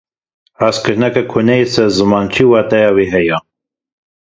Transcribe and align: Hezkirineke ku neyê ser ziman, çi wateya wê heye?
Hezkirineke 0.59 1.21
ku 1.31 1.37
neyê 1.47 1.65
ser 1.73 1.89
ziman, 1.95 2.25
çi 2.33 2.43
wateya 2.51 2.89
wê 2.95 3.05
heye? 3.13 3.37